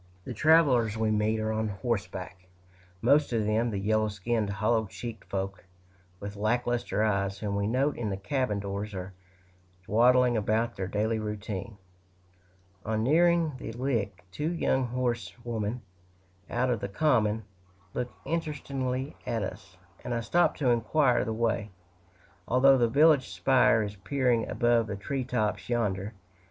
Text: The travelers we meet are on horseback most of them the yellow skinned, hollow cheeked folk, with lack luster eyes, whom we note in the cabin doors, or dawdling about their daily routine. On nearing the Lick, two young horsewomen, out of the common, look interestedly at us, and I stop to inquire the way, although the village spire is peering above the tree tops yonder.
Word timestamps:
The 0.25 0.33
travelers 0.33 0.97
we 0.97 1.11
meet 1.11 1.39
are 1.39 1.51
on 1.53 1.67
horseback 1.67 2.47
most 3.03 3.31
of 3.33 3.45
them 3.45 3.69
the 3.69 3.77
yellow 3.77 4.07
skinned, 4.07 4.49
hollow 4.49 4.87
cheeked 4.87 5.25
folk, 5.29 5.63
with 6.19 6.35
lack 6.35 6.65
luster 6.65 7.03
eyes, 7.03 7.37
whom 7.37 7.55
we 7.55 7.67
note 7.67 7.95
in 7.97 8.09
the 8.09 8.17
cabin 8.17 8.57
doors, 8.59 8.95
or 8.95 9.13
dawdling 9.87 10.35
about 10.35 10.75
their 10.75 10.87
daily 10.87 11.19
routine. 11.19 11.77
On 12.83 13.03
nearing 13.03 13.51
the 13.59 13.73
Lick, 13.73 14.23
two 14.31 14.51
young 14.51 14.87
horsewomen, 14.87 15.83
out 16.49 16.71
of 16.71 16.79
the 16.79 16.89
common, 16.89 17.43
look 17.93 18.11
interestedly 18.25 19.15
at 19.27 19.43
us, 19.43 19.77
and 20.03 20.15
I 20.15 20.21
stop 20.21 20.55
to 20.55 20.71
inquire 20.71 21.23
the 21.23 21.31
way, 21.31 21.69
although 22.47 22.79
the 22.79 22.87
village 22.89 23.29
spire 23.29 23.83
is 23.83 23.95
peering 23.97 24.49
above 24.49 24.87
the 24.87 24.95
tree 24.95 25.23
tops 25.23 25.69
yonder. 25.69 26.15